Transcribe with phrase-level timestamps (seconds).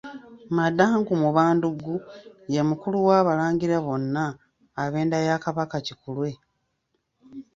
[0.57, 1.95] Madangu Mabunduggu
[2.53, 4.25] ye mukulu w'Abalangira bonna
[4.83, 6.31] ab'enda ya Kabaka Kikulwe.